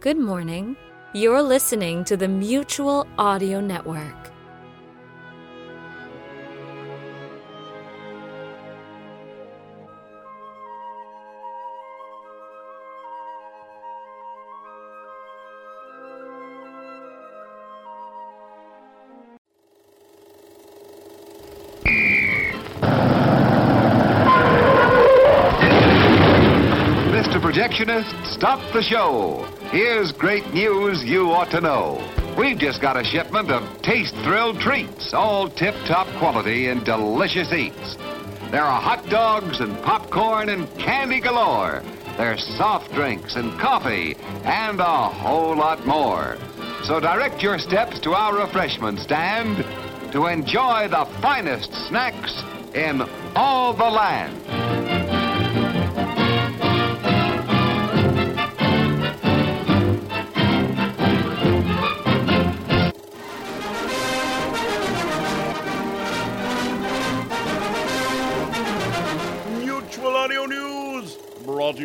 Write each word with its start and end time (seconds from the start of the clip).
Good 0.00 0.16
morning. 0.16 0.78
You're 1.12 1.42
listening 1.42 2.04
to 2.04 2.16
the 2.16 2.26
Mutual 2.26 3.06
Audio 3.18 3.60
Network. 3.60 4.16
Mr. 27.12 27.38
Projectionist, 27.38 28.24
stop 28.24 28.60
the 28.72 28.80
show. 28.80 29.59
Here's 29.70 30.10
great 30.10 30.52
news 30.52 31.04
you 31.04 31.30
ought 31.30 31.52
to 31.52 31.60
know. 31.60 32.02
We've 32.36 32.58
just 32.58 32.82
got 32.82 32.96
a 32.96 33.04
shipment 33.04 33.52
of 33.52 33.82
taste 33.82 34.16
thrilled 34.16 34.58
treats, 34.58 35.14
all 35.14 35.48
tip 35.48 35.76
top 35.86 36.08
quality 36.18 36.66
and 36.66 36.84
delicious 36.84 37.52
eats. 37.52 37.94
There 38.50 38.64
are 38.64 38.80
hot 38.80 39.08
dogs 39.08 39.60
and 39.60 39.80
popcorn 39.84 40.48
and 40.48 40.68
candy 40.76 41.20
galore. 41.20 41.84
There's 42.16 42.44
soft 42.56 42.92
drinks 42.94 43.36
and 43.36 43.60
coffee 43.60 44.16
and 44.42 44.80
a 44.80 45.08
whole 45.08 45.54
lot 45.54 45.86
more. 45.86 46.36
So 46.82 46.98
direct 46.98 47.40
your 47.40 47.60
steps 47.60 48.00
to 48.00 48.12
our 48.12 48.36
refreshment 48.44 48.98
stand 48.98 49.58
to 50.10 50.26
enjoy 50.26 50.88
the 50.88 51.06
finest 51.22 51.72
snacks 51.86 52.42
in 52.74 53.02
all 53.36 53.72
the 53.72 53.84
land. 53.84 54.59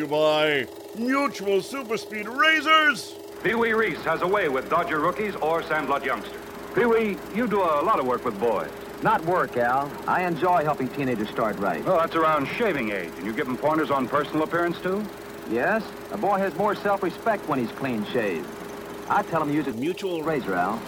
You 0.06 0.11
by 0.11 0.67
Mutual 0.98 1.61
Super 1.61 1.98
Speed 1.98 2.28
Razors. 2.28 3.16
Pee 3.44 3.56
Wee 3.56 3.73
Reese 3.73 4.03
has 4.03 4.22
a 4.22 4.28
way 4.28 4.50
with 4.50 4.70
Dodger 4.70 5.00
rookies 5.00 5.36
or 5.36 5.64
Sandlot 5.64 6.03
youngsters. 6.03 6.42
Pee 6.73 6.86
Wee, 6.86 7.17
you 7.34 7.47
do 7.47 7.62
a 7.62 7.81
lot 7.81 8.00
of 8.00 8.06
work 8.06 8.25
with 8.25 8.39
boys. 8.39 8.70
Not 9.02 9.23
work, 9.25 9.58
Al. 9.58 9.92
I 10.08 10.23
enjoy 10.23 10.64
helping 10.64 10.88
teenagers 10.89 11.30
start 11.30 11.58
right. 11.58 11.84
Well, 11.86 11.97
that's 11.97 12.16
around 12.16 12.47
shaving 12.47 12.92
age, 12.92 13.12
and 13.17 13.25
you 13.25 13.34
give 13.34 13.45
them 13.45 13.58
pointers 13.58 13.92
on 13.92 14.08
personal 14.08 14.44
appearance, 14.44 14.80
too? 14.80 15.06
Yes, 15.50 15.84
a 16.12 16.17
boy 16.17 16.38
has 16.38 16.56
more 16.56 16.75
self-respect 16.75 17.47
when 17.47 17.59
he's 17.59 17.72
clean 17.72 18.06
shaved. 18.06 18.47
I 19.09 19.22
tell 19.23 19.42
him 19.42 19.50
to 19.50 19.53
use 19.53 19.67
a 19.67 19.73
mutual 19.73 20.23
razor, 20.23 20.56
Al. 20.56 20.81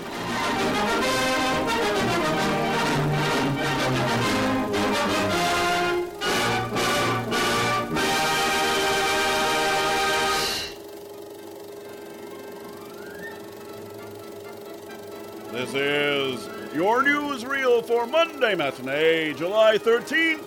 This 15.57 15.73
is 15.73 16.75
your 16.75 17.01
newsreel 17.01 17.83
for 17.83 18.05
Monday 18.05 18.53
matinee, 18.53 19.33
July 19.33 19.79
13th. 19.79 20.43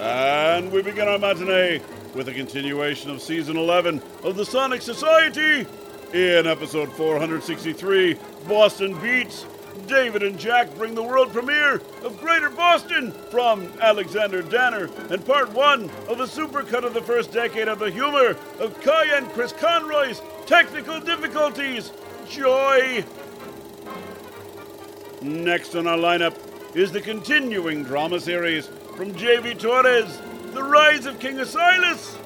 And 0.00 0.72
we 0.72 0.80
begin 0.80 1.06
our 1.06 1.18
matinee 1.18 1.82
with 2.14 2.28
a 2.28 2.32
continuation 2.32 3.10
of 3.10 3.20
season 3.20 3.58
11 3.58 4.00
of 4.22 4.36
the 4.36 4.46
Sonic 4.46 4.80
Society. 4.80 5.66
In 6.14 6.46
episode 6.46 6.90
463, 6.94 8.16
Boston 8.48 8.98
Beats, 9.02 9.44
David 9.86 10.22
and 10.22 10.38
Jack 10.38 10.74
bring 10.76 10.94
the 10.94 11.02
world 11.02 11.30
premiere 11.30 11.82
of 12.02 12.18
Greater 12.18 12.48
Boston 12.48 13.12
from 13.30 13.70
Alexander 13.82 14.40
Danner 14.40 14.88
and 15.10 15.22
part 15.26 15.52
one 15.52 15.90
of 16.08 16.20
a 16.20 16.24
supercut 16.24 16.84
of 16.84 16.94
the 16.94 17.02
first 17.02 17.32
decade 17.32 17.68
of 17.68 17.80
the 17.80 17.90
humor 17.90 18.34
of 18.58 18.80
Kai 18.80 19.14
and 19.14 19.28
Chris 19.32 19.52
Conroy's 19.52 20.22
technical 20.46 20.98
difficulties. 21.00 21.92
Joy! 22.30 23.04
Next 25.22 25.74
on 25.74 25.86
our 25.86 25.96
lineup 25.96 26.36
is 26.76 26.92
the 26.92 27.00
continuing 27.00 27.82
drama 27.82 28.20
series 28.20 28.66
from 28.96 29.14
J.V. 29.14 29.54
Torres, 29.54 30.20
The 30.52 30.62
Rise 30.62 31.06
of 31.06 31.18
King 31.18 31.36
Asilas. 31.36 32.16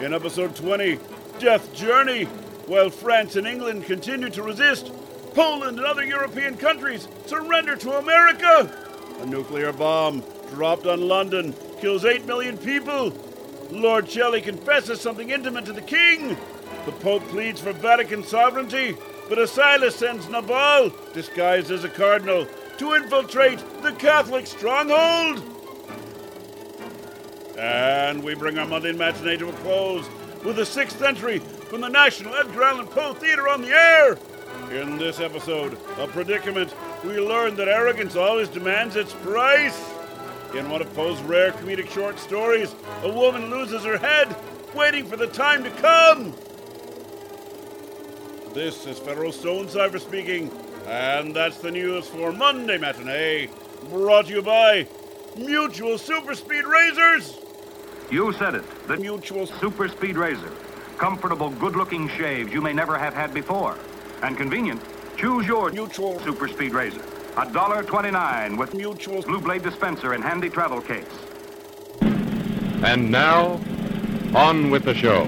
In 0.00 0.12
episode 0.12 0.56
20, 0.56 0.98
Death 1.38 1.72
Journey, 1.74 2.24
while 2.66 2.90
France 2.90 3.36
and 3.36 3.46
England 3.46 3.84
continue 3.84 4.30
to 4.30 4.42
resist, 4.42 4.92
Poland 5.34 5.78
and 5.78 5.86
other 5.86 6.04
European 6.04 6.56
countries 6.56 7.06
surrender 7.26 7.76
to 7.76 7.98
America. 7.98 8.70
A 9.20 9.26
nuclear 9.26 9.72
bomb 9.72 10.24
dropped 10.50 10.86
on 10.86 11.08
London 11.08 11.54
kills 11.80 12.04
8 12.04 12.26
million 12.26 12.58
people. 12.58 13.14
Lord 13.70 14.10
Shelley 14.10 14.40
confesses 14.40 15.00
something 15.00 15.30
intimate 15.30 15.64
to 15.66 15.72
the 15.72 15.80
king. 15.80 16.36
The 16.84 16.92
Pope 16.92 17.22
pleads 17.28 17.60
for 17.60 17.72
Vatican 17.72 18.24
sovereignty, 18.24 18.96
but 19.34 19.48
Asilas 19.48 19.92
sends 19.92 20.28
Nabal, 20.28 20.92
disguised 21.14 21.70
as 21.70 21.84
a 21.84 21.88
cardinal, 21.88 22.46
to 22.76 22.92
infiltrate 22.92 23.58
the 23.80 23.92
Catholic 23.92 24.46
stronghold. 24.46 25.42
And 27.56 28.22
we 28.22 28.34
bring 28.34 28.58
our 28.58 28.66
Monday 28.66 28.92
matinee 28.92 29.38
to 29.38 29.48
a 29.48 29.52
close 29.54 30.06
with 30.44 30.58
a 30.58 30.66
sixth 30.66 31.00
entry 31.00 31.38
from 31.38 31.80
the 31.80 31.88
National 31.88 32.34
Edgar 32.34 32.62
Allan 32.62 32.86
Poe 32.88 33.14
Theater 33.14 33.48
on 33.48 33.62
the 33.62 33.70
air. 33.70 34.18
In 34.70 34.98
this 34.98 35.18
episode 35.18 35.78
of 35.96 36.10
Predicament, 36.10 36.74
we 37.02 37.18
learn 37.18 37.56
that 37.56 37.68
arrogance 37.68 38.16
always 38.16 38.50
demands 38.50 38.96
its 38.96 39.14
price. 39.14 39.94
In 40.54 40.68
one 40.68 40.82
of 40.82 40.92
Poe's 40.92 41.22
rare 41.22 41.52
comedic 41.52 41.88
short 41.88 42.18
stories, 42.18 42.74
a 43.02 43.10
woman 43.10 43.48
loses 43.48 43.82
her 43.82 43.96
head, 43.96 44.36
waiting 44.74 45.06
for 45.06 45.16
the 45.16 45.26
time 45.26 45.64
to 45.64 45.70
come. 45.70 46.34
This 48.54 48.86
is 48.86 48.98
Federal 48.98 49.32
Stone 49.32 49.70
Cipher 49.70 49.98
speaking, 49.98 50.50
and 50.86 51.34
that's 51.34 51.56
the 51.56 51.70
news 51.70 52.06
for 52.06 52.32
Monday 52.32 52.76
Matinee, 52.76 53.48
brought 53.88 54.26
to 54.26 54.34
you 54.34 54.42
by 54.42 54.86
Mutual 55.38 55.96
Super 55.96 56.34
Speed 56.34 56.66
Razors. 56.66 57.38
You 58.10 58.30
said 58.34 58.54
it. 58.54 58.64
The 58.88 58.98
Mutual 58.98 59.46
Super 59.46 59.88
Speed 59.88 60.18
Razor. 60.18 60.52
Comfortable, 60.98 61.48
good-looking 61.48 62.10
shaves 62.10 62.52
you 62.52 62.60
may 62.60 62.74
never 62.74 62.98
have 62.98 63.14
had 63.14 63.32
before. 63.32 63.78
And 64.22 64.36
convenient. 64.36 64.82
Choose 65.16 65.46
your 65.46 65.70
Mutual 65.70 66.20
Super 66.20 66.46
Speed 66.46 66.74
Razor. 66.74 67.02
A 67.38 67.50
dollar 67.50 67.82
twenty-nine 67.82 68.58
with 68.58 68.74
Mutual 68.74 69.22
Blue 69.22 69.40
Blade 69.40 69.62
dispenser 69.62 70.12
and 70.12 70.22
handy 70.22 70.50
travel 70.50 70.82
case. 70.82 71.06
And 72.02 73.10
now, 73.10 73.58
on 74.34 74.70
with 74.70 74.84
the 74.84 74.94
show. 74.94 75.24